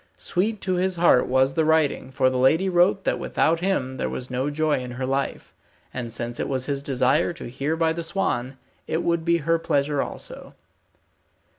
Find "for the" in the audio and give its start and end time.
2.11-2.39